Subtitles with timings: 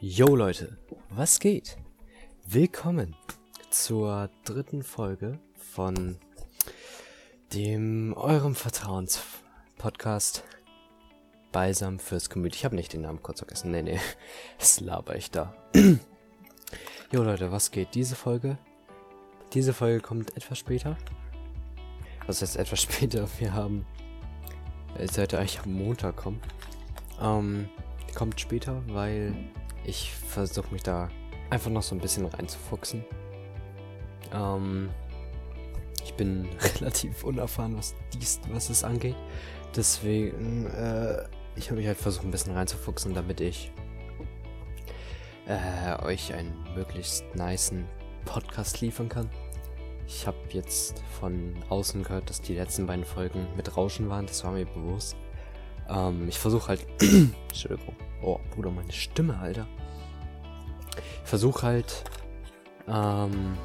[0.00, 0.78] Yo Leute,
[1.10, 1.76] was geht?
[2.46, 3.16] Willkommen
[3.68, 6.18] zur dritten Folge von
[7.52, 10.44] dem eurem Vertrauenspodcast
[11.50, 12.54] Balsam fürs Gemüt.
[12.54, 13.72] Ich habe nicht den Namen kurz vergessen.
[13.72, 13.98] Nee, nee,
[14.60, 15.52] das laber ich da.
[17.10, 17.96] Jo Leute, was geht?
[17.96, 18.56] Diese Folge?
[19.52, 20.96] Diese Folge kommt etwas später.
[22.28, 23.26] Was heißt etwas später?
[23.40, 23.84] Wir haben.
[24.96, 26.40] Es sollte eigentlich am Montag kommen.
[27.20, 27.68] Ähm,
[28.14, 29.34] kommt später, weil
[29.88, 31.08] ich versuche mich da
[31.48, 33.04] einfach noch so ein bisschen reinzufuchsen.
[34.32, 34.90] Ähm,
[36.04, 36.46] ich bin
[36.80, 39.16] relativ unerfahren, was dies, was es angeht.
[39.74, 41.24] Deswegen, äh,
[41.56, 43.72] ich habe mich halt versucht, ein bisschen reinzufuchsen, damit ich
[45.46, 47.86] äh, euch einen möglichst niceen
[48.26, 49.30] Podcast liefern kann.
[50.06, 54.26] Ich habe jetzt von außen gehört, dass die letzten beiden Folgen mit Rauschen waren.
[54.26, 55.16] Das war mir bewusst.
[55.88, 56.86] Ähm, ich versuche halt.
[57.48, 57.96] Entschuldigung.
[58.22, 59.66] Oh, Bruder, meine Stimme, Alter.
[61.24, 62.04] Ich versuche halt.
[62.88, 63.56] Ähm,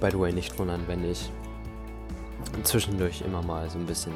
[0.00, 1.30] by the way, nicht wundern, wenn ich
[2.62, 4.12] zwischendurch immer mal so ein bisschen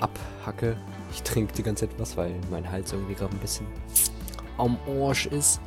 [0.00, 0.76] abhacke.
[1.12, 3.66] Ich trinke die ganze Zeit was, weil mein Hals irgendwie gerade ein bisschen
[4.58, 5.60] am Arsch ist.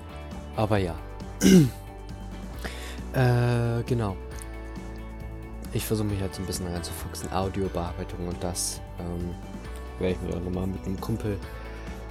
[0.56, 0.96] Aber ja.
[3.14, 4.16] äh, genau.
[5.74, 7.32] Ich versuche mich halt so ein bisschen reinzufuchsen.
[7.32, 9.36] Audiobearbeitung und das ähm,
[10.00, 11.38] werde ich mir auch nochmal mit einem Kumpel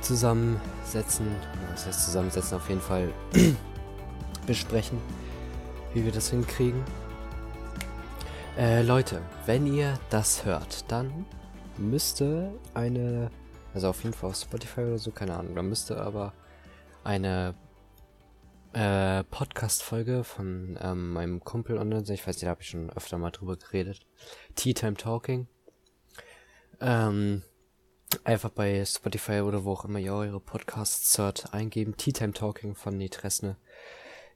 [0.01, 1.27] zusammensetzen.
[1.71, 3.13] Das heißt zusammensetzen auf jeden Fall
[4.47, 4.99] besprechen,
[5.95, 6.83] wie wir das hinkriegen.
[8.57, 11.27] Äh, Leute, wenn ihr das hört, dann
[11.77, 13.31] müsste eine,
[13.75, 16.33] also auf jeden Fall auf Spotify oder so, keine Ahnung, da müsste aber
[17.05, 17.55] eine
[18.73, 22.15] äh, Podcast-Folge von ähm, meinem Kumpel online sein.
[22.15, 24.07] Ich weiß nicht, da habe ich schon öfter mal drüber geredet.
[24.55, 25.49] Tea Time Talking.
[26.81, 27.43] Ähm,
[28.25, 31.97] einfach bei Spotify oder wo auch immer ihr eure Podcasts hört, eingeben.
[31.97, 33.57] Tea Time Talking von Nitresne.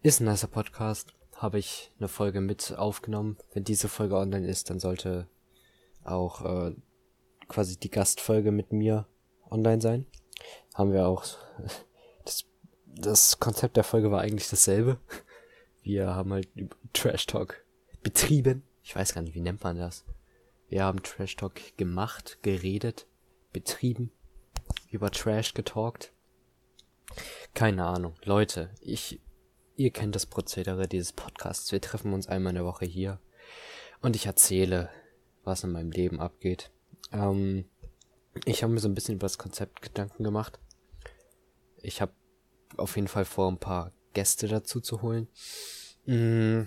[0.03, 1.13] Ist ein nicer Podcast.
[1.37, 3.37] Habe ich eine Folge mit aufgenommen.
[3.53, 5.29] Wenn diese Folge online ist, dann sollte
[6.05, 6.75] auch äh,
[7.49, 9.07] quasi die Gastfolge mit mir
[9.51, 10.07] online sein.
[10.73, 11.25] Haben wir auch
[12.87, 14.99] das Konzept der Folge war eigentlich dasselbe.
[15.83, 16.49] Wir haben halt
[16.93, 17.65] Trash Talk
[18.03, 18.63] betrieben.
[18.83, 20.05] Ich weiß gar nicht, wie nennt man das?
[20.69, 23.07] Wir haben Trash Talk gemacht, geredet,
[23.53, 24.13] betrieben,
[24.91, 26.13] über Trash getalkt.
[27.55, 28.15] Keine Ahnung.
[28.25, 29.21] Leute, ich,
[29.81, 31.73] ihr kennt das Prozedere dieses Podcasts.
[31.73, 33.19] Wir treffen uns einmal in der Woche hier
[34.03, 34.91] und ich erzähle,
[35.43, 36.71] was in meinem Leben abgeht.
[37.13, 37.65] Ähm,
[38.45, 40.61] ich habe mir so ein bisschen über das Konzept Gedanken gemacht.
[41.79, 42.13] Ich habe
[42.77, 45.29] auf jeden Fall vor, ein paar Gäste dazu zu holen.
[46.05, 46.65] Mm.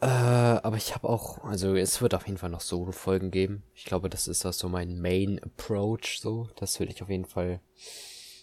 [0.00, 3.64] Äh, aber ich habe auch, also es wird auf jeden Fall noch Solo-Folgen geben.
[3.74, 6.48] Ich glaube, das ist auch so mein Main Approach, so.
[6.54, 7.60] Das will ich auf jeden Fall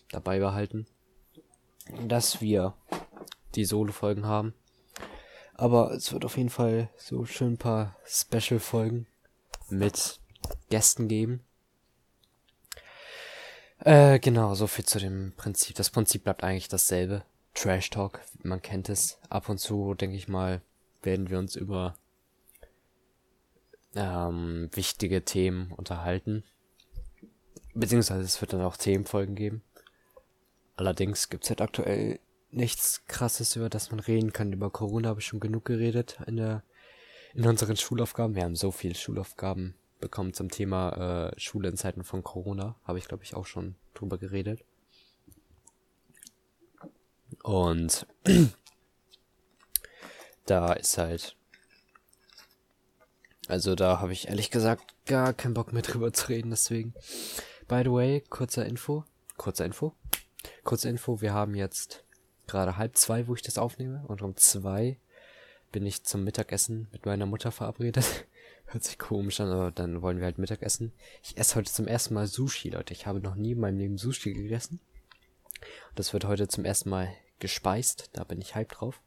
[0.10, 0.88] dabei behalten.
[2.08, 2.74] Dass wir
[3.56, 4.54] die Solo-Folgen haben.
[5.54, 9.08] Aber es wird auf jeden Fall so schön ein paar Special-Folgen
[9.70, 10.20] mit
[10.70, 11.44] Gästen geben.
[13.80, 15.76] Äh, genau, so viel zu dem Prinzip.
[15.76, 17.24] Das Prinzip bleibt eigentlich dasselbe.
[17.54, 19.20] Trash Talk, man kennt es.
[19.30, 20.62] Ab und zu, denke ich mal,
[21.02, 21.96] werden wir uns über
[23.96, 26.44] ähm, wichtige Themen unterhalten.
[27.74, 29.62] Beziehungsweise es wird dann auch Themenfolgen geben.
[30.80, 34.54] Allerdings gibt's halt aktuell nichts krasses, über das man reden kann.
[34.54, 36.64] Über Corona habe ich schon genug geredet in der
[37.34, 38.34] in unseren Schulaufgaben.
[38.34, 42.78] Wir haben so viele Schulaufgaben bekommen zum Thema äh, Schule in Zeiten von Corona.
[42.86, 44.64] Habe ich, glaube ich, auch schon drüber geredet.
[47.44, 48.08] Und
[50.46, 51.36] da ist halt.
[53.50, 56.94] Also da habe ich ehrlich gesagt gar keinen Bock mehr drüber zu reden, deswegen.
[57.68, 59.04] By the way, kurzer Info.
[59.36, 59.94] Kurzer Info.
[60.70, 62.04] Kurze Info, wir haben jetzt
[62.46, 64.04] gerade halb zwei, wo ich das aufnehme.
[64.08, 65.00] Und um zwei
[65.72, 68.28] bin ich zum Mittagessen mit meiner Mutter verabredet.
[68.68, 70.94] Hört sich komisch an, aber dann wollen wir halt Mittagessen.
[71.24, 72.94] Ich esse heute zum ersten Mal Sushi, Leute.
[72.94, 74.80] Ich habe noch nie in meinem Leben Sushi gegessen.
[75.96, 78.12] Das wird heute zum ersten Mal gespeist.
[78.14, 79.02] Da bin ich hype drauf.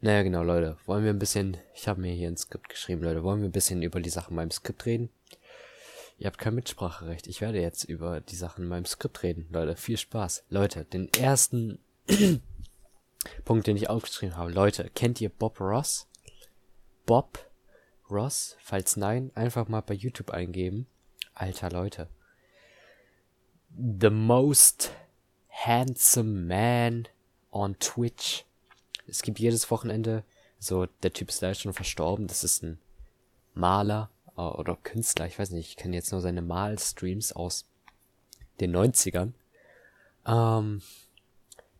[0.00, 0.76] Naja, genau, Leute.
[0.86, 3.24] Wollen wir ein bisschen, ich habe mir hier ein Skript geschrieben, Leute.
[3.24, 5.10] Wollen wir ein bisschen über die Sachen in meinem Skript reden?
[6.22, 7.26] Ihr habt kein Mitspracherecht.
[7.26, 9.74] Ich werde jetzt über die Sachen in meinem Skript reden, Leute.
[9.74, 10.44] Viel Spaß.
[10.50, 11.80] Leute, den ersten
[13.44, 14.52] Punkt, den ich aufgeschrieben habe.
[14.52, 16.06] Leute, kennt ihr Bob Ross?
[17.06, 17.50] Bob
[18.08, 18.56] Ross?
[18.60, 20.86] Falls nein, einfach mal bei YouTube eingeben.
[21.34, 22.08] Alter Leute.
[23.76, 24.92] The most
[25.48, 27.08] handsome man
[27.50, 28.44] on Twitch.
[29.08, 30.22] Es gibt jedes Wochenende,
[30.60, 32.78] so der Typ ist leider schon verstorben, das ist ein
[33.54, 34.08] Maler
[34.50, 37.66] oder Künstler, ich weiß nicht, ich kenne jetzt nur seine Malstreams aus
[38.60, 39.32] den 90ern.
[40.26, 40.82] Ähm,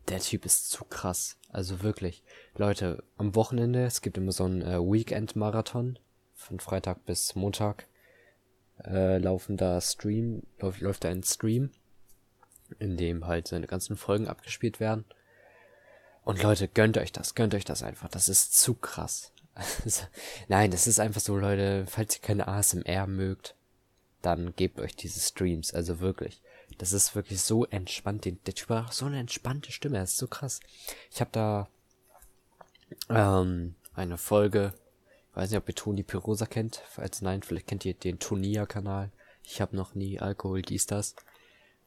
[0.09, 1.37] der Typ ist zu krass.
[1.49, 2.23] Also wirklich.
[2.55, 5.99] Leute, am Wochenende, es gibt immer so einen äh, Weekend-Marathon.
[6.35, 7.87] Von Freitag bis Montag
[8.83, 11.71] äh, laufen da Stream, läuft, läuft da ein Stream,
[12.79, 15.05] in dem halt seine ganzen Folgen abgespielt werden.
[16.23, 18.09] Und Leute, gönnt euch das, gönnt euch das einfach.
[18.09, 19.32] Das ist zu krass.
[20.47, 23.55] Nein, das ist einfach so, Leute, falls ihr keine ASMR mögt,
[24.21, 25.73] dann gebt euch diese Streams.
[25.73, 26.41] Also wirklich.
[26.77, 28.25] Das ist wirklich so entspannt.
[28.25, 29.99] Der Typ hat auch so eine entspannte Stimme.
[29.99, 30.59] Das ist so krass.
[31.11, 31.67] Ich habe da
[33.09, 34.73] ähm, eine Folge.
[35.29, 36.81] Ich weiß nicht, ob ihr Toni Pirosa kennt.
[36.89, 39.11] Falls nein, vielleicht kennt ihr den Tonia-Kanal.
[39.43, 41.15] Ich habe noch nie Alkohol, dies, das.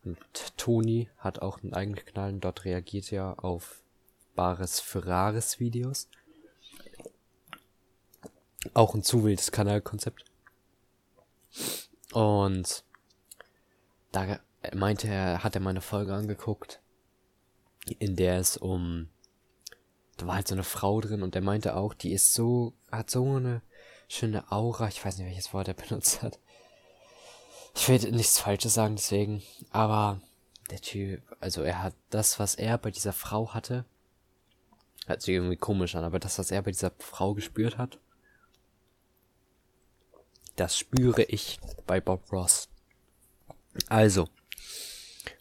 [0.04, 0.18] Und
[0.56, 3.82] Toni hat auch einen eigenen Kanal und dort reagiert er auf
[4.34, 6.08] Bares Ferraris Videos.
[8.74, 10.24] Auch ein zu wildes Kanalkonzept.
[12.12, 12.84] Und
[14.12, 14.38] da
[14.74, 16.80] meinte er, hat er meine Folge angeguckt,
[17.98, 19.08] in der es um,
[20.16, 23.10] da war halt so eine Frau drin und er meinte auch, die ist so, hat
[23.10, 23.62] so eine
[24.08, 26.38] schöne Aura, ich weiß nicht, welches Wort er benutzt hat.
[27.74, 30.20] Ich will nichts Falsches sagen, deswegen, aber
[30.70, 33.84] der Typ, also er hat das, was er bei dieser Frau hatte,
[35.06, 37.98] hört sich irgendwie komisch an, aber das, was er bei dieser Frau gespürt hat,
[40.56, 42.68] das spüre ich bei Bob Ross.
[43.88, 44.28] Also,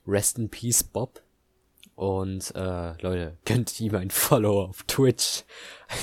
[0.06, 1.22] Rest in Peace Bob.
[1.96, 5.44] Und äh, Leute, könnt ihr ihm ein Follow auf Twitch.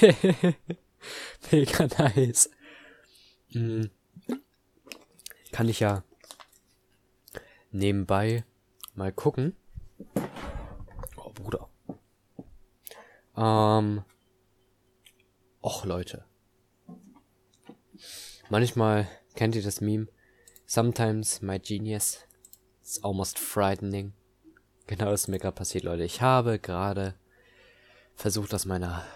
[1.51, 2.51] Mega nice.
[3.51, 3.91] Mhm.
[5.51, 6.03] Kann ich ja
[7.71, 8.45] nebenbei
[8.95, 9.55] mal gucken.
[11.17, 11.69] Oh, Bruder.
[13.37, 14.05] Ähm.
[15.63, 16.25] Och, Leute.
[18.53, 20.09] Manchmal kennt ihr das Meme.
[20.67, 22.19] Sometimes my genius
[22.83, 24.13] It's almost frightening.
[24.87, 26.05] Genau das ist mir gerade passiert, Leute.
[26.05, 27.15] Ich habe gerade
[28.15, 29.07] versucht, aus meiner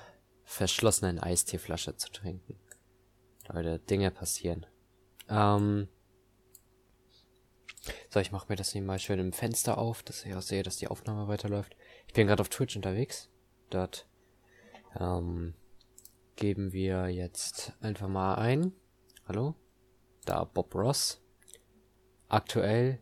[0.45, 2.59] verschlossenen Eisteeflasche zu trinken.
[3.53, 4.65] Leute, Dinge passieren.
[5.29, 5.89] Ähm.
[8.09, 10.63] So, ich mache mir das hier mal schön im Fenster auf, dass ich auch sehe,
[10.63, 11.77] dass die Aufnahme weiterläuft.
[12.07, 13.29] Ich bin gerade auf Twitch unterwegs.
[13.69, 14.09] Dort
[14.99, 15.53] ähm,
[16.37, 18.73] geben wir jetzt einfach mal ein.
[19.27, 19.55] Hallo?
[20.25, 21.21] Da Bob Ross.
[22.29, 23.01] Aktuell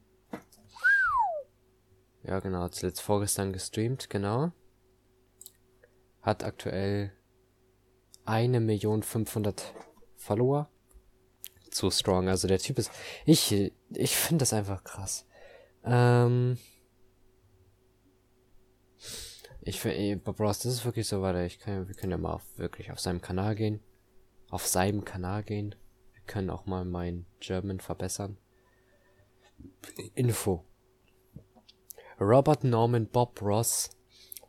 [2.27, 4.53] ja, genau, zuletzt vorgestern gestreamt, genau.
[6.23, 7.13] Hat aktuell
[8.25, 9.75] eine Million 500
[10.17, 10.71] Follower.
[11.71, 12.91] Zu strong, also der Typ ist,
[13.27, 15.27] ich, ich finde das einfach krass.
[15.85, 16.57] Ähm,
[19.61, 22.35] ich finde, Bob Ross, das ist wirklich so, warte, ich kann, wir können ja mal
[22.35, 23.81] auf, wirklich auf seinem Kanal gehen.
[24.49, 25.75] Auf seinem Kanal gehen.
[26.27, 28.39] Können auch mal mein German verbessern.
[30.15, 30.65] Info.
[32.19, 33.91] Robert Norman Bob Ross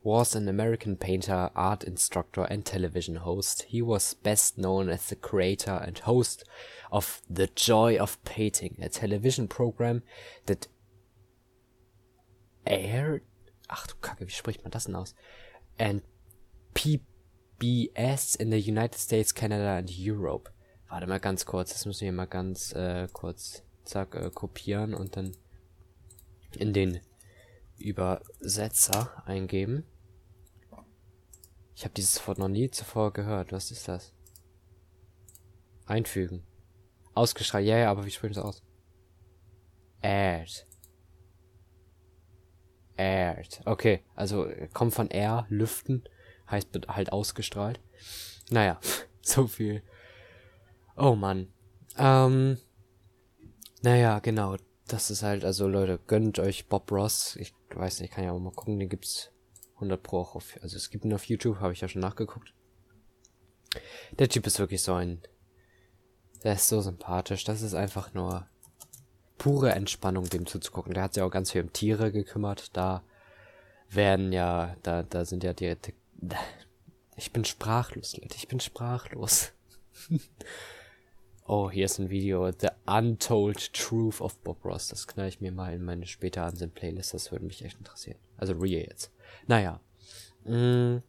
[0.06, 3.64] was an American painter, art instructor, and television host.
[3.64, 6.44] He was best known as the creator and host
[6.92, 10.04] of The Joy of Painting, a television program
[10.46, 10.68] that
[12.68, 13.24] aired.
[13.68, 15.16] Ach du Kacke, wie spricht man das denn aus?
[15.80, 16.04] And
[16.76, 20.50] PBS in the United States, Canada and Europe.
[20.88, 25.16] Warte mal ganz kurz, das müssen wir mal ganz äh, kurz zack äh, kopieren und
[25.18, 25.36] dann
[26.58, 27.00] in den
[27.78, 29.86] Übersetzer eingeben.
[31.76, 33.52] Ich habe dieses Wort noch nie zuvor gehört.
[33.52, 34.14] Was ist das?
[35.86, 36.44] Einfügen.
[37.14, 37.66] Ausgestrahlt.
[37.66, 38.64] Ja, ja, aber wie spricht das aus?
[40.02, 40.66] Aired.
[42.98, 43.62] Aired.
[43.66, 46.04] Okay, also kommt von air, lüften,
[46.50, 47.80] heißt halt ausgestrahlt.
[48.50, 48.80] Naja,
[49.22, 49.84] so viel.
[50.96, 51.48] Oh Mann.
[51.98, 52.58] Ähm,
[53.82, 54.58] naja, genau.
[54.88, 57.36] Das ist halt, also Leute, gönnt euch Bob Ross.
[57.38, 59.32] Ich weiß nicht, kann ja auch mal gucken, den gibt's
[59.76, 62.54] 100 Pro auch auf, also es gibt ihn auf YouTube, habe ich ja schon nachgeguckt.
[64.18, 65.22] Der Typ ist wirklich so ein,
[66.44, 68.48] der ist so sympathisch, das ist einfach nur
[69.38, 70.94] pure Entspannung, dem zuzugucken.
[70.94, 73.04] Der hat sich auch ganz viel um Tiere gekümmert, da
[73.90, 75.76] werden ja, da, da sind ja die
[77.18, 79.52] ich bin sprachlos, Leute, ich bin sprachlos.
[81.48, 82.52] Oh, hier ist ein Video.
[82.52, 84.88] The Untold Truth of Bob Ross.
[84.88, 87.14] Das knall ich mir mal in meine später ansehen Playlist.
[87.14, 88.18] Das würde mich echt interessieren.
[88.38, 89.12] Also Real jetzt.
[89.46, 89.80] Naja.
[90.44, 91.04] Mm.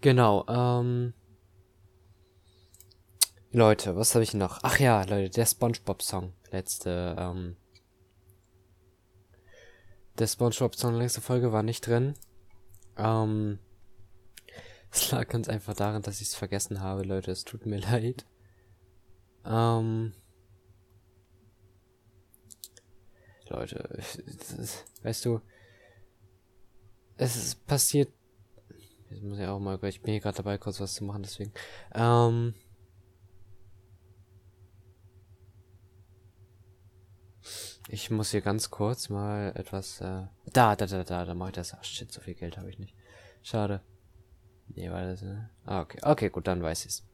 [0.00, 1.12] Genau, ähm.
[3.50, 4.60] Leute, was habe ich noch?
[4.62, 6.32] Ach ja, Leute, der SpongeBob-Song.
[6.52, 7.56] Letzte, ähm.
[10.18, 12.14] Der SpongeBob-Song letzte Folge war nicht drin.
[12.96, 13.58] Ähm.
[14.94, 17.30] Es lag ganz einfach daran, dass ich es vergessen habe, Leute.
[17.30, 18.26] Es tut mir leid.
[19.44, 20.12] Ähm.
[23.48, 23.98] Leute,
[25.02, 25.40] weißt du,
[27.16, 28.10] es ist passiert.
[29.10, 31.52] Jetzt muss ich auch mal, ich bin hier gerade dabei, kurz was zu machen, deswegen.
[31.94, 32.54] Ähm.
[37.88, 40.00] Ich muss hier ganz kurz mal etwas.
[40.00, 41.74] Äh, da, da, da, da, da mache ich das.
[41.74, 42.94] Ach shit, so viel Geld habe ich nicht.
[43.42, 43.82] Schade.
[44.68, 45.22] Nee, war das.
[45.22, 45.98] Äh, ah, okay.
[46.02, 47.04] Okay, gut, dann weiß ich's.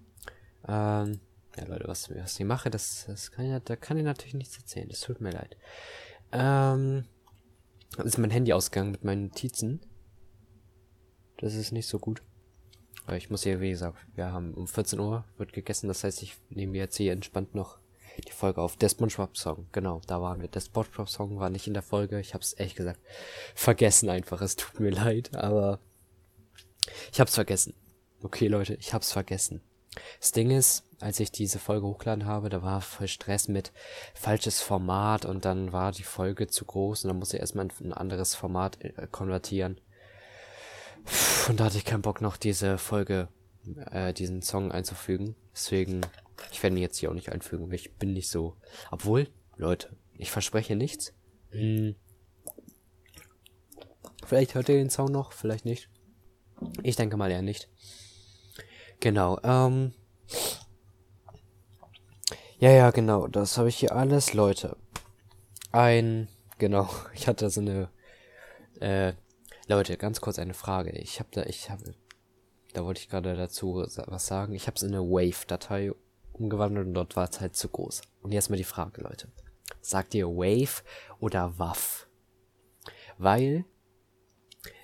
[0.67, 1.21] Ähm.
[1.57, 4.57] Ja, Leute, was, was ich mache, das, das kann ich, da kann ich natürlich nichts
[4.57, 4.89] erzählen.
[4.89, 5.57] Das tut mir leid.
[6.33, 7.05] Ähm.
[8.05, 9.81] Ist mein Handy ausgegangen mit meinen Notizen.
[11.39, 12.23] Das ist nicht so gut.
[13.07, 15.89] Aber ich muss hier, wie gesagt, wir haben um 14 Uhr wird gegessen.
[15.89, 17.79] Das heißt, ich nehme jetzt hier entspannt noch
[18.27, 18.77] die Folge auf.
[18.77, 20.49] Der SpongeBob-Song, genau, da waren wir.
[20.49, 22.21] Der SpongeBob-Song war nicht in der Folge.
[22.21, 23.01] Ich hab's ehrlich gesagt
[23.55, 24.43] vergessen einfach.
[24.43, 25.81] Es tut mir leid, aber
[27.13, 27.75] ich hab's vergessen.
[28.23, 29.61] Okay, Leute, ich hab's vergessen.
[30.21, 33.73] Das Ding ist, als ich diese Folge hochgeladen habe, da war voll Stress mit
[34.15, 37.87] falsches Format und dann war die Folge zu groß und dann musste ich erstmal in
[37.87, 39.81] ein anderes Format äh, konvertieren.
[41.49, 43.29] Und da hatte ich keinen Bock noch diese Folge,
[43.91, 45.37] äh, diesen Song einzufügen.
[45.53, 46.03] Deswegen
[46.51, 48.57] ich werde ihn jetzt hier auch nicht einfügen, weil ich bin nicht so.
[48.91, 51.13] Obwohl, Leute, ich verspreche nichts.
[51.51, 51.97] Hm.
[54.25, 55.89] Vielleicht hört ihr den Sound noch, vielleicht nicht.
[56.83, 57.69] Ich denke mal eher nicht.
[59.01, 59.93] Genau, ähm.
[62.59, 64.77] Ja, ja, genau, das habe ich hier alles, Leute.
[65.71, 67.89] Ein, genau, ich hatte so eine,
[68.81, 69.13] äh,
[69.69, 70.91] Leute, ganz kurz eine Frage.
[70.91, 71.95] Ich habe da, ich habe,
[72.73, 74.55] da wollte ich gerade dazu was sagen.
[74.55, 75.93] Ich habe es in eine Wave-Datei
[76.33, 78.03] umgewandelt und dort war es halt zu groß.
[78.23, 79.29] Und jetzt mal die Frage, Leute.
[79.81, 80.83] Sagt ihr Wave
[81.21, 82.09] oder Waff?
[83.19, 83.65] Weil,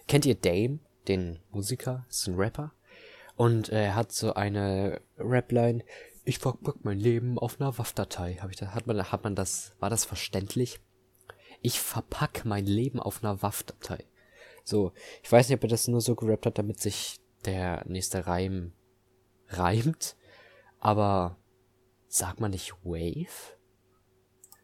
[0.06, 2.72] kennt ihr Dame, den Musiker, ist ein Rapper?
[3.36, 5.84] Und er hat so eine Rapline,
[6.24, 8.38] ich verpack mein Leben auf einer Waff-Datei.
[8.40, 10.80] Hab ich da, hat man, hat man das, war das verständlich?
[11.60, 14.04] Ich verpack mein Leben auf einer Waff-Datei.
[14.64, 14.92] So,
[15.22, 18.72] ich weiß nicht, ob er das nur so gerappt hat, damit sich der nächste Reim
[19.48, 20.16] reimt,
[20.80, 21.36] aber
[22.14, 23.58] Sagt man nicht Wave?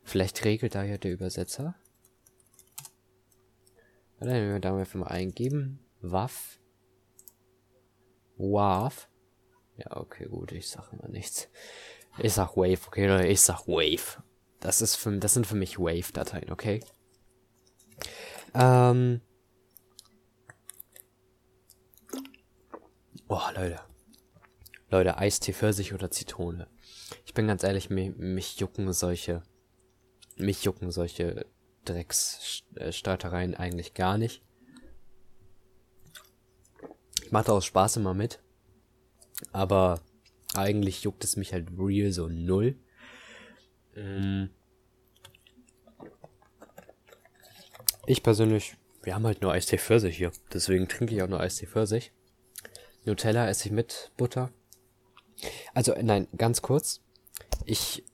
[0.04, 1.74] Vielleicht regelt da ja der Übersetzer.
[4.20, 5.80] Dann werden wir da einfach mal eingeben.
[6.00, 6.58] Waff.
[8.36, 9.08] Waff.
[9.76, 11.48] Ja, okay, gut, ich sag immer nichts.
[12.18, 14.22] Ich sag Wave, okay, Leute, ich sag Wave.
[14.60, 16.80] Das ist für, das sind für mich Wave-Dateien, okay?
[18.54, 19.20] Ähm.
[23.28, 23.80] Oh, Leute.
[24.90, 26.66] Leute, Eistee, Pfirsich oder Zitrone.
[27.24, 29.42] Ich bin ganz ehrlich, mich, mich jucken solche,
[30.36, 31.46] mich jucken solche
[31.84, 34.42] Drecksstreitereien eigentlich gar nicht.
[37.30, 38.40] Ich mache aus Spaß immer mit.
[39.52, 40.00] Aber
[40.52, 42.74] eigentlich juckt es mich halt real so null.
[43.94, 44.50] Ähm
[48.04, 50.32] ich persönlich, wir haben halt nur Eistee Pfirsich hier.
[50.52, 52.12] Deswegen trinke ich auch nur Eistee Pfirsich.
[53.04, 54.50] Nutella esse ich mit Butter.
[55.72, 57.00] Also, nein, ganz kurz.
[57.64, 58.04] Ich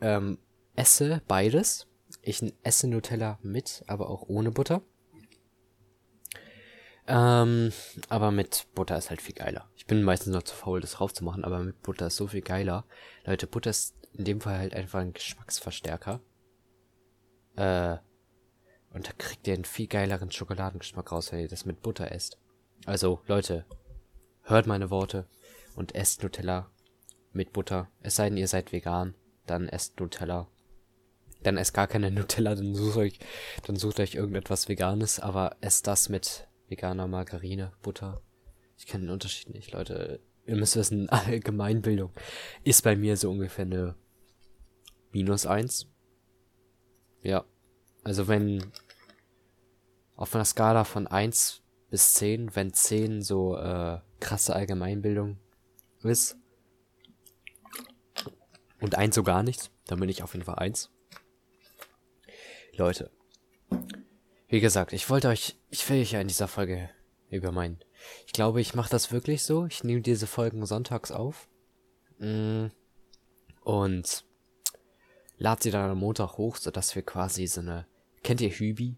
[0.00, 0.38] ähm,
[0.74, 1.86] esse beides.
[2.22, 4.80] Ich esse Nutella mit, aber auch ohne Butter.
[7.06, 7.72] Ähm,
[8.08, 9.68] aber mit Butter ist halt viel geiler.
[9.76, 12.86] Ich bin meistens noch zu faul, das raufzumachen, aber mit Butter ist so viel geiler.
[13.24, 16.20] Leute, Butter ist in dem Fall halt einfach ein Geschmacksverstärker.
[17.56, 17.98] Äh,
[18.94, 22.38] und da kriegt ihr einen viel geileren Schokoladengeschmack raus, wenn ihr das mit Butter esst.
[22.86, 23.66] Also, Leute,
[24.42, 25.26] hört meine Worte
[25.74, 26.70] und esst Nutella
[27.32, 27.90] mit Butter.
[28.02, 29.14] Es sei denn, ihr seid vegan,
[29.46, 30.48] dann esst Nutella.
[31.42, 33.18] Dann esst gar keine Nutella, dann sucht euch,
[33.66, 38.22] dann sucht euch irgendetwas Veganes, aber esst das mit veganer Margarine, Butter.
[38.76, 40.20] Ich kenne den Unterschied nicht, Leute.
[40.46, 42.12] Ihr müsst wissen, Allgemeinbildung
[42.64, 43.96] ist bei mir so ungefähr eine
[45.12, 45.88] minus eins.
[47.22, 47.44] Ja.
[48.02, 48.64] Also wenn
[50.16, 55.38] auf einer Skala von eins bis zehn, wenn zehn so äh, krasse Allgemeinbildung
[56.02, 56.36] ist,
[58.84, 59.70] und eins so gar nichts.
[59.86, 60.90] Dann bin ich auf jeden Fall eins.
[62.76, 63.10] Leute.
[64.54, 66.88] Wie gesagt, ich wollte euch, ich will euch ja in dieser Folge
[67.28, 67.80] über meinen.
[68.24, 69.66] Ich glaube, ich mache das wirklich so.
[69.66, 71.48] Ich nehme diese Folgen sonntags auf.
[72.18, 72.66] Mm,
[73.64, 74.24] und
[75.38, 77.88] lade sie dann am Montag hoch, sodass wir quasi so eine.
[78.22, 78.96] Kennt ihr Hübi?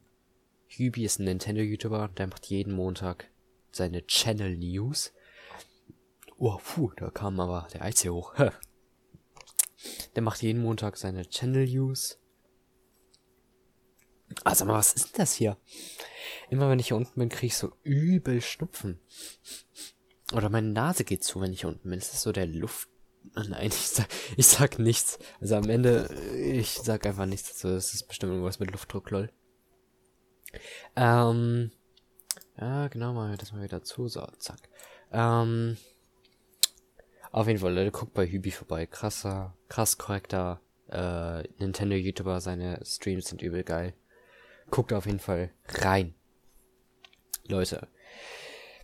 [0.67, 3.31] Hübi ist ein Nintendo-YouTuber, der macht jeden Montag
[3.73, 5.15] seine Channel News.
[6.37, 8.35] Oh, puh, da kam aber der Eis hier hoch.
[10.17, 12.19] Der macht jeden Montag seine Channel News.
[14.45, 15.57] Ah, sag mal, was ist denn das hier?
[16.51, 19.01] Immer wenn ich hier unten bin, kriege ich so übel Schnupfen.
[20.35, 21.99] Oder meine Nase geht zu, wenn ich hier unten bin.
[21.99, 22.89] Ist das so der Luft?
[23.37, 25.19] Oh nein, ich sag, ich sag nichts.
[25.41, 27.69] Also am Ende, ich sag einfach nichts dazu.
[27.69, 29.31] Das ist bestimmt irgendwas mit Luftdruck, lol.
[30.97, 31.71] Ähm,
[32.59, 34.09] Ja, genau, mal das mal wieder zu.
[34.09, 34.69] So, zack.
[35.13, 35.77] Ähm,
[37.33, 38.87] auf jeden Fall, Leute, guckt bei Hübi vorbei.
[38.87, 42.41] Krasser, krass korrekter äh, Nintendo-YouTuber.
[42.41, 43.95] Seine Streams sind übel geil.
[44.71, 46.15] Guckt auf jeden Fall rein.
[47.49, 47.89] Leute,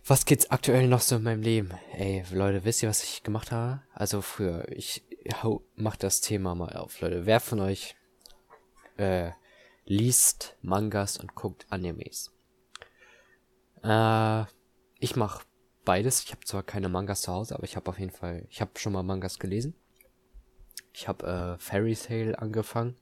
[0.05, 1.71] was geht's aktuell noch so in meinem Leben?
[1.93, 3.83] Ey, Leute, wisst ihr, was ich gemacht habe?
[3.93, 5.03] Also früher, ich
[5.41, 7.25] hau, mach das Thema mal auf, Leute.
[7.25, 7.95] Wer von euch
[8.97, 9.31] äh,
[9.85, 12.31] liest Mangas und guckt Animes?
[13.83, 14.43] Äh,
[14.99, 15.43] ich mach
[15.85, 16.23] beides.
[16.23, 18.71] Ich habe zwar keine Mangas zu Hause, aber ich habe auf jeden Fall, ich habe
[18.77, 19.75] schon mal Mangas gelesen.
[20.93, 22.95] Ich habe äh, Fairy Tail angefangen.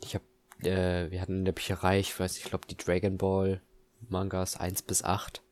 [0.00, 0.24] Ich habe,
[0.62, 3.62] äh, wir hatten in der Bücherei, ich weiß, ich glaube die Dragon Ball
[4.08, 5.42] Mangas 1 bis 8.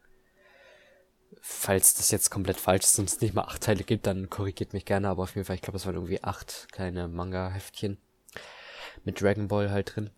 [1.40, 4.72] Falls das jetzt komplett falsch ist und es nicht mal acht Teile gibt, dann korrigiert
[4.72, 7.98] mich gerne, aber auf jeden Fall, ich glaube, es waren irgendwie acht kleine Manga-Heftchen
[9.04, 10.10] mit Dragon Ball halt drin.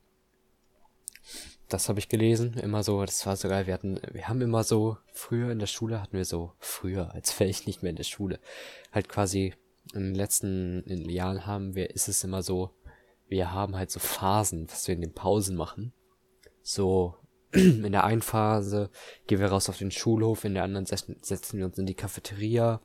[1.69, 3.67] Das habe ich gelesen, immer so, das war so geil.
[3.67, 7.39] Wir hatten, wir haben immer so, früher in der Schule hatten wir so, früher, als
[7.39, 8.41] wäre ich nicht mehr in der Schule,
[8.91, 9.55] halt quasi
[9.93, 12.75] in den letzten in Jahren haben wir, ist es immer so,
[13.29, 15.93] wir haben halt so Phasen, was wir in den Pausen machen.
[16.63, 17.17] So,
[17.53, 18.91] in der einen Phase
[19.27, 21.19] gehen wir raus auf den Schulhof, in der anderen setzen,
[21.59, 22.81] wir uns in die Cafeteria.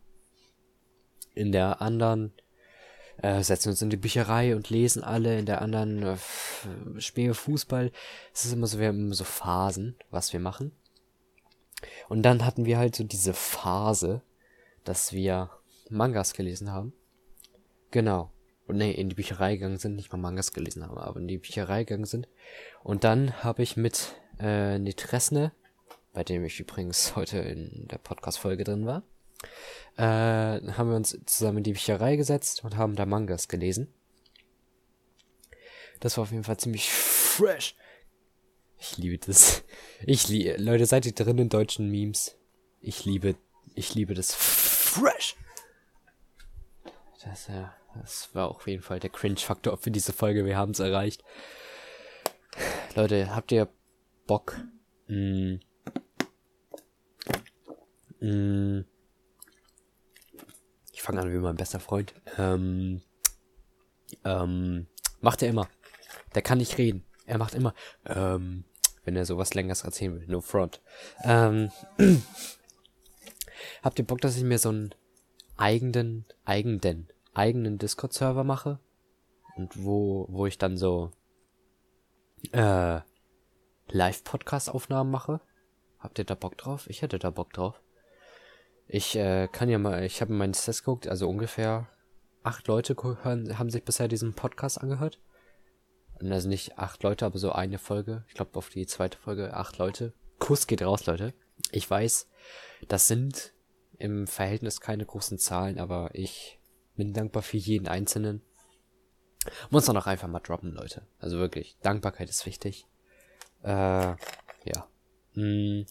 [1.34, 2.34] In der anderen
[3.18, 6.18] äh, setzen wir uns in die Bücherei und lesen alle, in der anderen äh,
[7.00, 7.92] spielen wir Fußball.
[8.34, 10.72] Es ist immer so, wir haben immer so Phasen, was wir machen.
[12.10, 14.22] Und dann hatten wir halt so diese Phase,
[14.84, 15.50] dass wir
[15.90, 16.94] Mangas gelesen haben.
[17.92, 18.32] Genau.
[18.66, 21.38] Und nee, in die Bücherei gegangen sind, nicht mal Mangas gelesen haben, aber in die
[21.38, 22.28] Bücherei gegangen sind.
[22.84, 25.52] Und dann habe ich mit äh, Nitresne,
[26.14, 29.04] bei dem ich übrigens heute in der Podcast-Folge drin war,
[29.98, 30.02] äh,
[30.72, 33.94] haben wir uns zusammen in die Bücherei gesetzt und haben da Mangas gelesen.
[36.00, 37.76] Das war auf jeden Fall ziemlich fresh.
[38.80, 39.64] Ich liebe das.
[40.06, 42.36] Ich liebe, Leute, seid ihr drin in deutschen Memes?
[42.82, 43.36] Ich liebe,
[43.76, 45.38] ich liebe das fresh.
[47.24, 50.46] Das, ja, das war auf jeden Fall der Cringe-Faktor für diese Folge.
[50.46, 51.24] Wir haben es erreicht.
[52.96, 53.68] Leute, habt ihr
[54.28, 54.58] Bock?
[55.08, 55.56] Mm,
[58.20, 58.86] mm,
[60.92, 62.14] ich fange an wie mein bester Freund.
[62.38, 63.02] Ähm,
[64.24, 64.88] ähm,
[65.22, 65.68] macht er immer.
[66.36, 67.06] Der kann nicht reden.
[67.26, 67.74] Er macht immer,
[68.06, 68.66] ähm,
[69.04, 70.28] wenn er sowas längeres erzählen will.
[70.28, 70.82] No front.
[71.24, 71.72] Ähm,
[73.82, 74.94] habt ihr Bock, dass ich mir so einen
[75.58, 78.80] eigenen, eigenen, eigenen Discord-Server mache?
[79.56, 81.12] Und wo, wo ich dann so,
[82.52, 83.02] äh,
[83.90, 85.42] Live-Podcast-Aufnahmen mache?
[86.00, 86.90] Habt ihr da Bock drauf?
[86.90, 87.82] Ich hätte da Bock drauf.
[88.88, 91.88] Ich äh, kann ja mal, ich habe meinen Test geguckt, also ungefähr
[92.44, 95.20] acht Leute hören, haben sich bisher diesen Podcast angehört.
[96.20, 98.26] Also nicht acht Leute, aber so eine Folge.
[98.28, 100.14] Ich glaube auf die zweite Folge acht Leute.
[100.40, 101.34] Kuss geht raus, Leute.
[101.72, 102.30] Ich weiß,
[102.88, 103.54] das sind
[103.98, 106.60] im Verhältnis keine großen Zahlen, aber ich
[106.96, 108.42] bin dankbar für jeden Einzelnen.
[109.70, 111.06] Muss man auch einfach mal droppen, Leute.
[111.20, 112.88] Also wirklich, Dankbarkeit ist wichtig.
[113.64, 114.16] Äh,
[114.66, 114.88] ja.
[115.34, 115.86] Hm.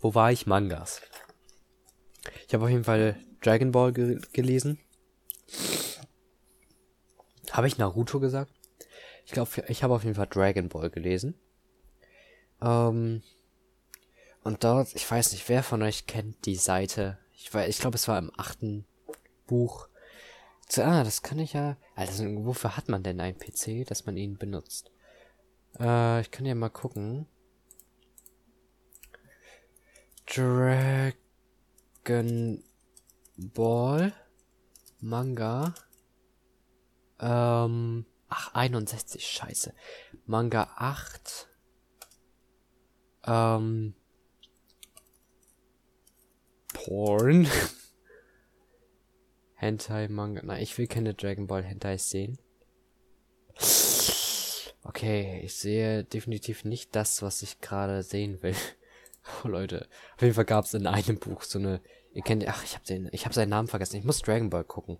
[0.00, 0.46] Wo war ich?
[0.46, 1.00] Mangas.
[2.46, 4.78] Ich habe auf jeden Fall Dragon Ball ge gelesen.
[7.50, 8.52] Habe ich Naruto gesagt?
[9.24, 11.38] Ich glaube, ich habe auf jeden Fall Dragon Ball gelesen.
[12.60, 13.22] Ähm,
[14.42, 17.18] und dort, ich weiß nicht, wer von euch kennt die Seite.
[17.32, 18.86] Ich, ich glaube, es war im achten
[19.46, 19.88] Buch.
[20.78, 21.76] Ah, das kann ich ja.
[21.94, 24.90] Also, wofür hat man denn einen PC, dass man ihn benutzt?
[25.78, 27.26] Äh, ich kann ja mal gucken.
[30.26, 31.14] Dragon
[33.36, 34.12] Ball
[35.00, 35.74] Manga.
[37.20, 39.74] Ähm, ach, 61, scheiße.
[40.26, 41.48] Manga 8.
[43.26, 43.94] Ähm,
[46.72, 47.46] Porn.
[49.64, 50.42] Hentai Manga.
[50.44, 52.38] Na, ich will keine Dragon Ball Hentai sehen.
[54.82, 58.54] Okay, ich sehe definitiv nicht das, was ich gerade sehen will.
[59.44, 61.80] oh Leute, auf jeden Fall gab es in einem Buch so eine.
[62.12, 63.96] Ihr kennt, ach, ich habe den, ich habe seinen Namen vergessen.
[63.96, 64.98] Ich muss Dragon Ball gucken.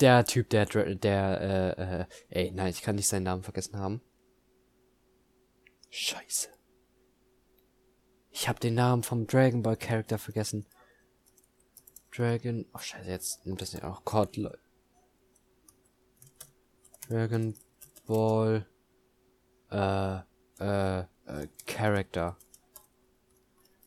[0.00, 1.40] Der Typ, der, der,
[1.78, 4.02] äh, äh, ey, nein, ich kann nicht seinen Namen vergessen haben.
[5.90, 6.48] Scheiße.
[8.30, 10.66] Ich habe den Namen vom Dragon Ball Charakter vergessen.
[12.14, 14.58] Dragon, oh scheiße, jetzt ein bisschen, oh Gott, Leute.
[17.08, 17.54] Dragon
[18.06, 18.66] Ball
[19.70, 20.18] äh,
[20.60, 22.36] äh, äh, Character.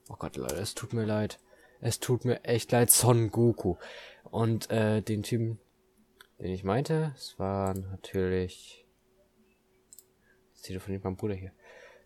[0.09, 1.39] Oh Gott, Leute, es tut mir leid.
[1.81, 3.75] Es tut mir echt leid, Son Goku.
[4.23, 5.59] Und äh, den Typen,
[6.39, 8.85] den ich meinte, es war natürlich.
[10.53, 11.51] Das telefoniert mein Bruder hier.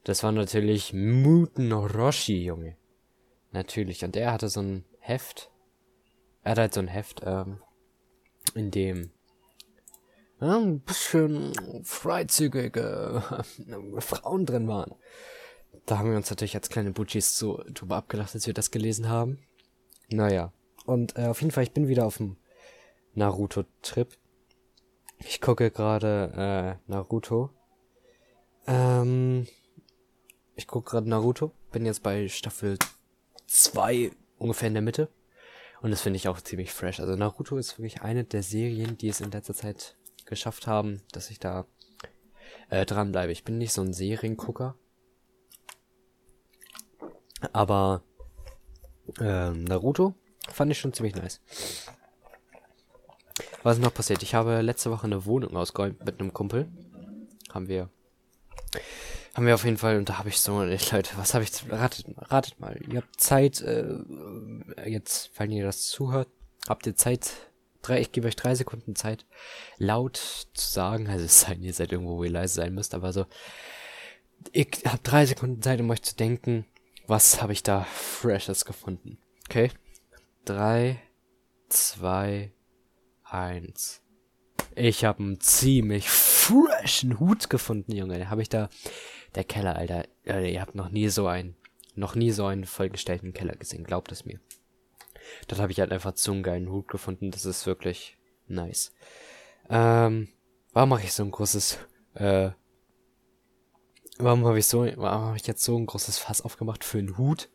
[0.04, 2.78] Das war natürlich Muten Roshi, Junge.
[3.52, 4.04] Natürlich.
[4.04, 5.52] Und er hatte so ein Heft.
[6.48, 7.60] Er hat halt so ein Heft, ähm,
[8.56, 9.12] in dem
[10.40, 13.22] ja, ein bisschen freizügige
[14.00, 14.96] Frauen drin waren.
[15.86, 19.10] Da haben wir uns natürlich als kleine Butchis so drüber abgelacht, als wir das gelesen
[19.10, 19.40] haben.
[20.08, 20.54] Naja.
[20.86, 22.38] Und äh, auf jeden Fall, ich bin wieder auf dem
[23.14, 24.18] Naruto-Trip.
[25.18, 27.50] Ich gucke gerade äh, Naruto.
[28.68, 29.48] Ähm,
[30.56, 31.52] ich gucke gerade Naruto.
[31.74, 32.78] Bin jetzt bei Staffel
[33.48, 35.10] 2 ungefähr in der Mitte.
[35.82, 37.00] Und das finde ich auch ziemlich fresh.
[37.00, 41.30] Also Naruto ist wirklich eine der Serien, die es in letzter Zeit geschafft haben, dass
[41.30, 41.66] ich da
[42.70, 43.32] äh, dranbleibe.
[43.32, 44.76] Ich bin nicht so ein Seriengucker.
[47.54, 48.04] Aber
[49.20, 50.16] äh, Naruto
[50.52, 51.42] fand ich schon ziemlich nice.
[53.64, 54.24] Was ist noch passiert?
[54.24, 56.68] Ich habe letzte Woche eine Wohnung ausgeräumt mit einem Kumpel.
[57.54, 57.90] Haben wir.
[59.38, 62.08] Haben wir auf jeden Fall, und da habe ich so, Leute, was habe ich, ratet,
[62.18, 64.00] ratet mal, ihr habt Zeit, äh,
[64.84, 66.28] jetzt, falls ihr das zuhört,
[66.68, 67.52] habt ihr Zeit,
[67.84, 69.28] drei, ich gebe euch drei Sekunden Zeit,
[69.78, 72.96] laut zu sagen, also es sei denn, ihr seid irgendwo, wo ihr leise sein müsst,
[72.96, 73.28] aber so,
[74.54, 76.66] ich habe drei Sekunden Zeit, um euch zu denken,
[77.06, 79.20] was habe ich da Freshes gefunden.
[79.48, 79.70] Okay?
[80.46, 81.00] Drei,
[81.70, 82.54] zwei,
[83.24, 84.02] eins.
[84.74, 88.18] Ich habe einen ziemlich freshen Hut gefunden, Junge.
[88.18, 88.70] Den habe ich da.
[89.36, 90.06] Der Keller, Alter.
[90.26, 91.56] Ihr habt noch nie so einen,
[91.96, 93.84] noch nie so einen vollgestellten Keller gesehen.
[93.84, 94.40] Glaubt es mir.
[95.48, 97.32] Dort habe ich halt einfach so einen geilen Hut gefunden.
[97.32, 98.94] Das ist wirklich nice.
[99.70, 100.30] Ähm,
[100.74, 101.80] warum mache ich so ein großes,
[102.16, 102.52] äh,
[104.18, 107.18] warum habe ich so, warum habe ich jetzt so ein großes Fass aufgemacht für einen
[107.18, 107.50] Hut?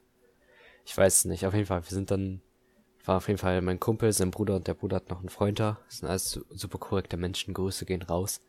[0.85, 1.46] Ich weiß es nicht.
[1.46, 2.42] Auf jeden Fall, wir sind dann,
[3.04, 5.58] war auf jeden Fall mein Kumpel, sein Bruder und der Bruder hat noch einen Freund
[5.61, 5.78] da.
[5.87, 7.54] Das sind alles super korrekte Menschen.
[7.54, 8.40] Grüße gehen raus.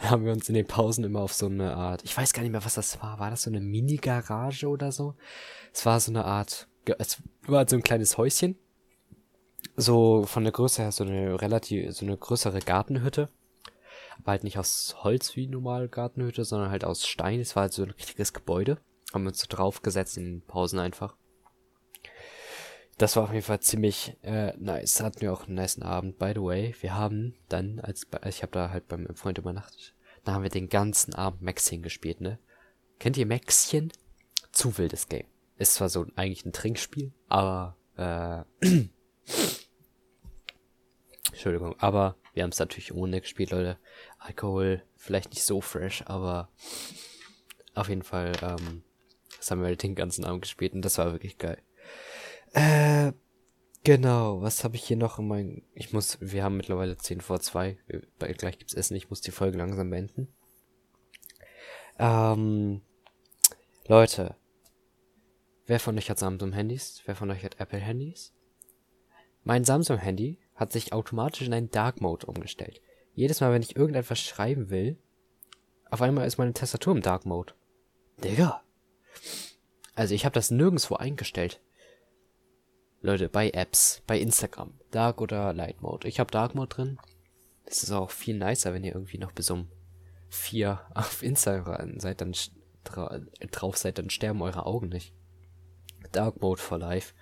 [0.00, 2.52] Haben wir uns in den Pausen immer auf so eine Art, ich weiß gar nicht
[2.52, 3.18] mehr, was das war.
[3.18, 5.14] War das so eine Mini-Garage oder so?
[5.72, 6.66] Es war so eine Art
[6.98, 8.56] es war halt so ein kleines Häuschen.
[9.76, 13.28] So von der Größe her so eine relativ, so eine größere Gartenhütte.
[14.18, 17.40] Aber halt nicht aus Holz wie normal Gartenhütte, sondern halt aus Stein.
[17.40, 18.78] Es war halt so ein richtiges Gebäude.
[19.12, 21.16] Haben wir uns so draufgesetzt in den Pausen einfach.
[23.00, 25.00] Das war auf jeden Fall ziemlich äh, nice.
[25.00, 26.18] Hatten wir auch einen nice Abend.
[26.18, 30.34] By the way, wir haben dann, als ich habe da halt beim Freund übernachtet, da
[30.34, 32.38] haben wir den ganzen Abend Maxchen gespielt, ne?
[32.98, 33.90] Kennt ihr Maxchen?
[34.52, 35.24] Zu wildes Game.
[35.56, 38.42] Ist zwar so eigentlich ein Trinkspiel, aber äh,
[41.32, 43.78] Entschuldigung, aber wir haben es natürlich ohne gespielt, Leute.
[44.18, 46.50] Alkohol vielleicht nicht so fresh, aber
[47.74, 48.82] auf jeden Fall, ähm,
[49.38, 51.62] das haben wir halt den ganzen Abend gespielt und das war wirklich geil.
[52.52, 53.12] Äh,
[53.84, 55.62] genau, was habe ich hier noch in meinem...
[55.74, 57.78] Ich muss, wir haben mittlerweile 10 vor 2,
[58.18, 60.28] gleich gibt's Essen, ich muss die Folge langsam beenden.
[61.98, 62.82] Ähm,
[63.86, 64.36] Leute,
[65.70, 67.02] Wer von euch hat Samsung-Handys?
[67.06, 68.34] Wer von euch hat Apple-Handys?
[69.44, 72.80] Mein Samsung-Handy hat sich automatisch in einen Dark Mode umgestellt.
[73.14, 74.98] Jedes Mal, wenn ich irgendetwas schreiben will,
[75.88, 77.54] auf einmal ist meine Tastatur im Dark Mode.
[78.24, 78.64] Digga.
[79.94, 81.60] Also ich habe das nirgendwo eingestellt.
[83.02, 86.06] Leute, bei Apps, bei Instagram, Dark oder Light Mode.
[86.06, 86.98] Ich habe Dark Mode drin.
[87.64, 89.68] Das ist auch viel nicer, wenn ihr irgendwie noch bis um
[90.28, 92.34] vier auf Instagram seid, dann
[92.84, 95.14] drauf seid, dann sterben eure Augen nicht.
[96.12, 97.14] Dark Mode for Life.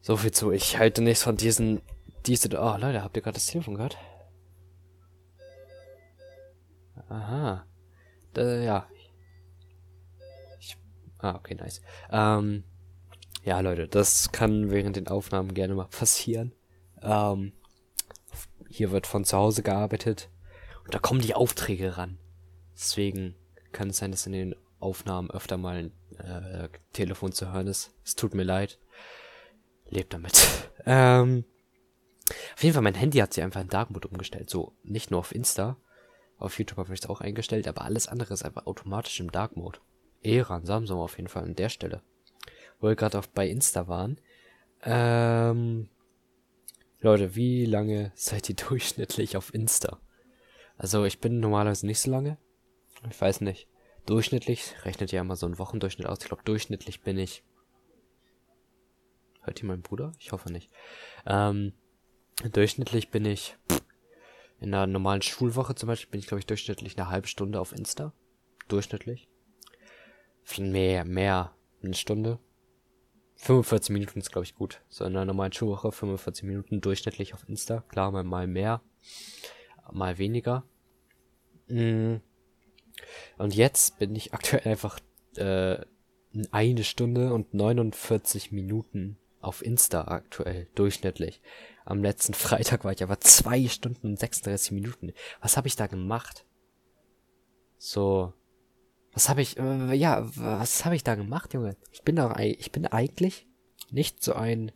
[0.00, 0.52] So viel zu.
[0.52, 1.82] Ich halte nichts von diesen.
[2.26, 2.48] Diese.
[2.58, 3.98] Oh, Leute, habt ihr gerade das Telefon gehört?
[7.08, 7.66] Aha.
[8.32, 8.88] Da, ja.
[10.58, 10.76] Ich,
[11.18, 11.82] ah, okay, nice.
[12.10, 12.64] Ähm,
[13.46, 16.52] ja, Leute, das kann während den Aufnahmen gerne mal passieren.
[17.00, 17.52] Ähm,
[18.68, 20.28] hier wird von zu Hause gearbeitet.
[20.84, 22.18] Und da kommen die Aufträge ran.
[22.74, 23.36] Deswegen
[23.70, 27.94] kann es sein, dass in den Aufnahmen öfter mal ein äh, Telefon zu hören ist.
[28.04, 28.80] Es tut mir leid.
[29.88, 30.42] Lebt damit.
[30.84, 31.44] ähm,
[32.56, 34.50] auf jeden Fall, mein Handy hat sich einfach in Dark Mode umgestellt.
[34.50, 35.76] So, nicht nur auf Insta.
[36.38, 39.56] Auf YouTube habe ich es auch eingestellt, aber alles andere ist einfach automatisch im Dark
[39.56, 39.78] Mode.
[40.20, 42.02] Ehre an Samsung auf jeden Fall an der Stelle.
[42.80, 44.20] Wo wir gerade bei Insta waren.
[44.82, 45.88] Ähm,
[47.00, 50.00] Leute, wie lange seid ihr durchschnittlich auf Insta?
[50.76, 52.38] Also ich bin normalerweise nicht so lange.
[53.08, 53.68] Ich weiß nicht
[54.06, 56.18] durchschnittlich, rechnet ja immer so einen Wochendurchschnitt aus.
[56.20, 57.44] Ich glaube, durchschnittlich bin ich.
[59.42, 60.12] Hört ihr meinen Bruder?
[60.18, 60.70] Ich hoffe nicht.
[61.26, 61.72] Ähm,
[62.52, 63.56] durchschnittlich bin ich
[64.58, 67.72] in einer normalen Schulwoche zum Beispiel bin ich, glaube ich, durchschnittlich eine halbe Stunde auf
[67.72, 68.12] Insta.
[68.68, 69.28] Durchschnittlich.
[70.58, 72.38] Mehr, mehr, eine Stunde.
[73.36, 74.82] 45 Minuten ist, glaube ich, gut.
[74.88, 77.82] So in einer normalen Schulwoche 45 Minuten durchschnittlich auf Insta.
[77.88, 78.80] Klar, mal, mehr,
[79.92, 80.64] mal weniger.
[81.68, 82.20] Mhm.
[83.38, 84.98] Und jetzt bin ich aktuell einfach
[85.36, 85.78] äh,
[86.50, 91.40] eine Stunde und 49 Minuten auf Insta aktuell, durchschnittlich.
[91.84, 95.12] Am letzten Freitag war ich aber zwei Stunden und 36 Minuten.
[95.40, 96.46] Was habe ich da gemacht?
[97.78, 98.32] So.
[99.16, 101.78] Was habe ich, äh, ja, was habe ich da gemacht, Junge?
[101.90, 103.46] Ich bin doch, ich bin eigentlich
[103.90, 104.72] nicht so ein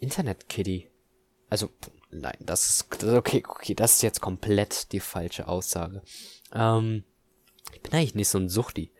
[0.00, 0.90] Internet-Kitty.
[1.48, 1.70] Also,
[2.10, 6.02] nein, das ist, okay, okay, das ist jetzt komplett die falsche Aussage.
[6.52, 7.04] Ähm,
[7.72, 8.92] ich bin eigentlich nicht so ein Suchti.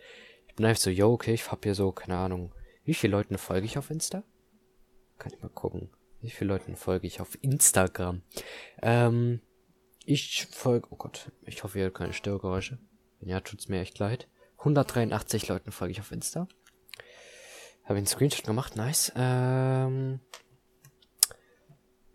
[0.48, 3.36] Ich bin einfach so, yo, okay, ich hab hier so, keine Ahnung, wie viele Leuten
[3.36, 4.22] folge ich auf Insta?
[5.18, 5.90] Kann ich mal gucken.
[6.22, 8.22] Wie viele Leuten folge ich auf Instagram?
[8.80, 9.42] Ähm,
[10.06, 12.78] ich folge, oh Gott, ich hoffe, ihr habt keine Störgeräusche.
[13.26, 14.28] Ja, tut's mir echt leid.
[14.58, 16.46] 183 Leuten folge ich auf Insta.
[17.82, 19.12] Habe einen Screenshot gemacht, nice.
[19.16, 20.20] Ähm,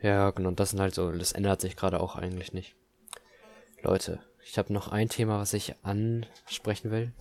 [0.01, 2.77] ja, genau, das sind halt so, das ändert sich gerade auch eigentlich nicht.
[3.81, 7.13] Leute, ich habe noch ein Thema, was ich ansprechen will.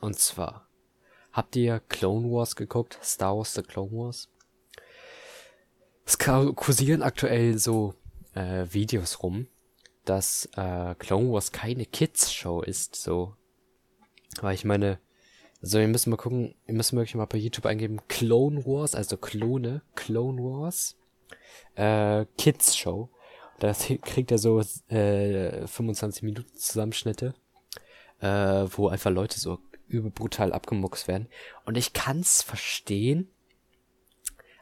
[0.00, 0.68] Und zwar,
[1.32, 2.96] habt ihr Clone Wars geguckt?
[3.02, 4.28] Star Wars The Clone Wars?
[6.04, 7.94] Es kursieren aktuell so
[8.34, 9.48] äh, Videos rum,
[10.08, 13.34] dass äh, Clone Wars keine Kids-Show ist, so.
[14.40, 14.98] Weil ich meine,
[15.62, 19.16] also ihr müsst mal gucken, ihr müsst wirklich mal bei YouTube eingeben, Clone Wars, also
[19.16, 20.96] Klone, Clone Wars,
[21.74, 23.10] äh, Kids Show.
[23.58, 27.34] Da kriegt er so äh, 25 Minuten Zusammenschnitte,
[28.20, 31.28] äh, wo einfach Leute so überbrutal abgemuckst werden.
[31.64, 33.30] Und ich kann's verstehen.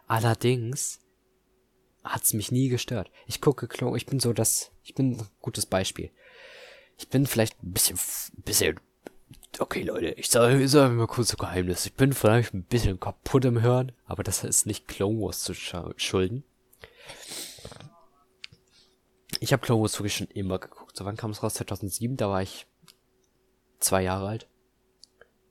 [0.06, 1.00] Allerdings
[2.04, 3.10] hat's mich nie gestört.
[3.26, 6.10] Ich gucke Clone, ich bin so das, ich bin ein gutes Beispiel.
[6.98, 7.98] Ich bin vielleicht ein bisschen,
[8.44, 8.78] bisschen,
[9.58, 11.86] okay Leute, ich sage, ich sage mal kurz ein Geheimnis.
[11.86, 15.54] Ich bin vielleicht ein bisschen kaputt im Hören, aber das ist nicht Clone Wars zu
[15.54, 16.44] schulden.
[19.40, 20.96] Ich habe Clone Wars wirklich schon immer geguckt.
[20.96, 21.54] So wann kam es raus?
[21.54, 22.66] 2007, da war ich
[23.80, 24.48] zwei Jahre alt.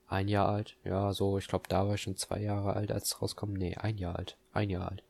[0.06, 0.76] Ein Jahr alt.
[0.84, 3.52] Ja, so, ich glaube, da war ich schon zwei Jahre alt, als es rauskam.
[3.52, 4.38] Nee, ein Jahr alt.
[4.52, 5.02] Ein Jahr alt.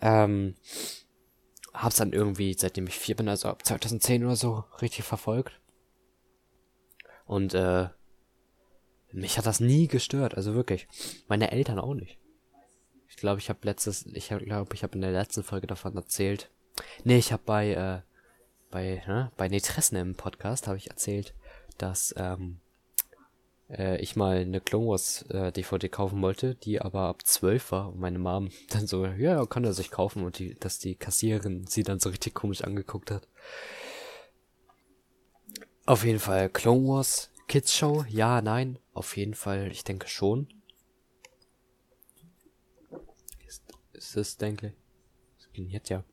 [0.00, 0.56] Ähm,
[1.72, 5.60] hab's dann irgendwie, seitdem ich vier bin, also ab 2010 oder so, richtig verfolgt.
[7.24, 7.88] Und, äh,
[9.12, 10.88] mich hat das nie gestört, also wirklich.
[11.28, 12.18] Meine Eltern auch nicht.
[13.08, 16.50] Ich glaube, ich habe letztes, ich glaube, ich habe in der letzten Folge davon erzählt.
[17.04, 18.00] Nee, ich habe bei, äh,
[18.70, 21.34] bei, ne, bei Netressen im Podcast habe ich erzählt,
[21.76, 22.61] dass, ähm,
[23.72, 27.88] äh, ich mal eine Clone Wars äh, DVD kaufen wollte, die aber ab 12 war
[27.88, 31.66] und meine Mom dann so, ja, kann er sich kaufen und die, dass die Kassiererin
[31.66, 33.28] sie dann so richtig komisch angeguckt hat.
[35.86, 40.48] Auf jeden Fall Clone Wars Kids Show, ja, nein, auf jeden Fall, ich denke schon.
[43.46, 44.72] Ist, ist es, denke ich.
[45.38, 46.04] Das ging jetzt ja.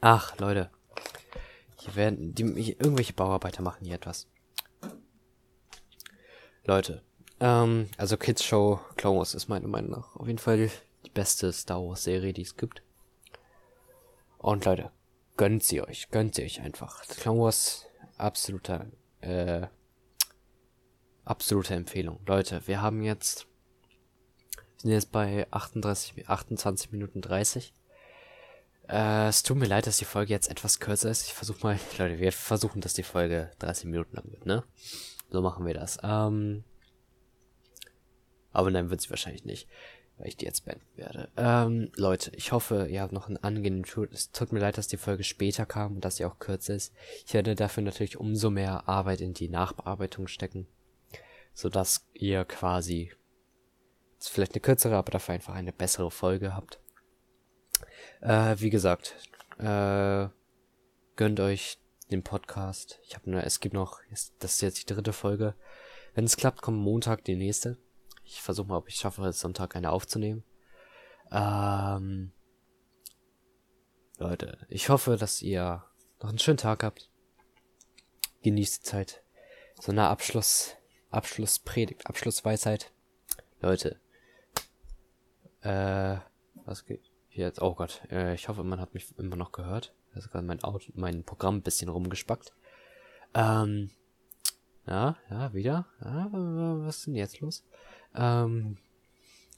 [0.00, 0.70] Ach, Leute.
[1.78, 2.42] Hier werden, die,
[2.72, 4.26] irgendwelche Bauarbeiter machen hier etwas.
[6.66, 7.00] Leute,
[7.38, 10.68] ähm, also Kids Show Clone Wars ist meiner Meinung nach auf jeden Fall
[11.04, 12.82] die beste Star Wars Serie, die es gibt.
[14.38, 14.90] Und Leute,
[15.36, 17.06] gönnt sie euch, gönnt sie euch einfach.
[17.06, 17.86] Clone Wars,
[18.18, 18.86] absoluter,
[19.20, 19.68] äh,
[21.24, 22.18] absolute Empfehlung.
[22.26, 23.46] Leute, wir haben jetzt,
[24.78, 27.72] sind jetzt bei 38, 28 Minuten 30.
[28.88, 31.26] Äh, es tut mir leid, dass die Folge jetzt etwas kürzer ist.
[31.26, 34.64] Ich versuche mal, Leute, wir versuchen, dass die Folge 30 Minuten lang wird, ne?
[35.28, 35.98] So machen wir das.
[36.02, 36.64] Ähm,
[38.52, 39.68] aber dann wird sie wahrscheinlich nicht,
[40.16, 41.28] weil ich die jetzt beenden werde.
[41.36, 44.08] Ähm, Leute, ich hoffe, ihr habt noch einen angenehmen Tour.
[44.10, 46.94] Es tut mir leid, dass die Folge später kam und dass sie auch kürzer ist.
[47.26, 50.66] Ich werde dafür natürlich umso mehr Arbeit in die Nachbearbeitung stecken,
[51.52, 53.12] sodass ihr quasi
[54.18, 56.80] vielleicht eine kürzere, aber dafür einfach eine bessere Folge habt.
[58.20, 59.14] Äh, wie gesagt,
[59.58, 60.28] äh,
[61.16, 61.78] gönnt euch
[62.10, 63.00] den Podcast.
[63.04, 65.54] Ich habe nur, es gibt noch, das ist jetzt die dritte Folge.
[66.14, 67.78] Wenn es klappt, kommt Montag die nächste.
[68.24, 70.44] Ich versuche mal, ob ich schaffe, Sonntag eine aufzunehmen.
[71.30, 72.32] Ähm,
[74.18, 75.84] Leute, ich hoffe, dass ihr
[76.20, 77.10] noch einen schönen Tag habt.
[78.42, 79.22] Genießt die Zeit.
[79.80, 80.76] So eine Abschluss,
[81.10, 82.92] Abschlusspredigt, Abschlussweisheit.
[83.60, 84.00] Leute,
[85.60, 86.16] äh,
[86.64, 87.60] was geht jetzt?
[87.60, 89.94] Oh Gott, äh, ich hoffe, man hat mich immer noch gehört.
[90.24, 92.52] Gerade mein Auto, mein Programm ein bisschen rumgespackt.
[93.34, 93.90] Ähm,
[94.86, 95.86] ja, ja, wieder.
[96.02, 97.64] Ja, was ist denn jetzt los?
[98.14, 98.78] Ähm,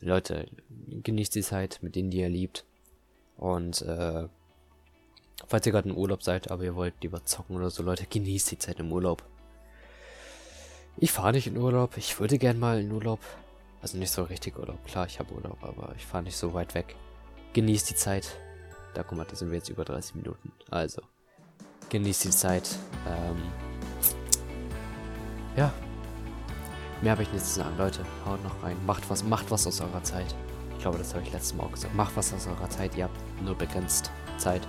[0.00, 0.48] Leute,
[1.02, 2.64] genießt die Zeit mit denen, die ihr liebt.
[3.36, 4.28] Und, äh,
[5.46, 8.50] falls ihr gerade im Urlaub seid, aber ihr wollt lieber zocken oder so, Leute, genießt
[8.50, 9.22] die Zeit im Urlaub.
[10.96, 11.96] Ich fahre nicht in Urlaub.
[11.96, 13.20] Ich würde gern mal in Urlaub.
[13.80, 14.84] Also nicht so richtig Urlaub.
[14.84, 16.96] Klar, ich habe Urlaub, aber ich fahre nicht so weit weg.
[17.52, 18.36] Genießt die Zeit.
[18.98, 20.50] Da guck mal, da sind wir jetzt über 30 Minuten.
[20.72, 21.02] Also,
[21.88, 22.68] genießt die Zeit.
[23.06, 23.36] Ähm,
[25.54, 25.72] ja.
[27.00, 27.78] Mehr habe ich nicht zu sagen.
[27.78, 28.76] Leute, haut noch rein.
[28.86, 30.34] Macht was, macht was aus eurer Zeit.
[30.72, 31.94] Ich glaube, das habe ich letztes Mal auch gesagt.
[31.94, 32.96] Macht was aus eurer Zeit.
[32.96, 34.66] Ihr habt nur begrenzt Zeit.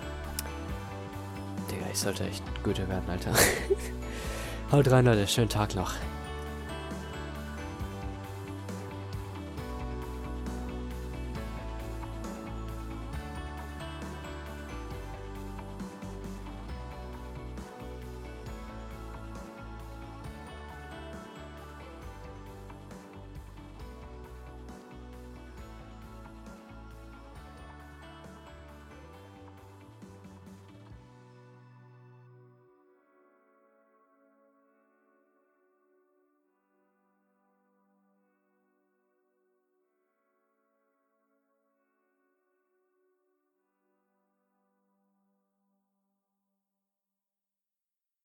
[1.72, 3.34] Digga, ich sollte echt Goethe werden, Alter.
[4.72, 5.26] haut rein, Leute.
[5.26, 5.94] Schönen Tag noch.